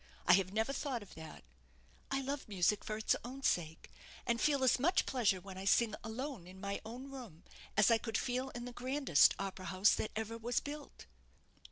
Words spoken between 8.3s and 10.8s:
in the grandest opera house that ever was